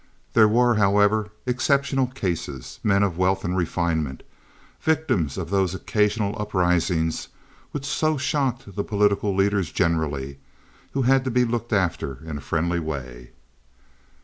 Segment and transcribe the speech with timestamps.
[0.33, 4.23] There were, however, exceptional cases—men of wealth and refinement,
[4.81, 7.27] victims of those occasional uprisings
[7.69, 12.79] which so shocked the political leaders generally—who had to be looked after in a friendly
[12.79, 13.29] way.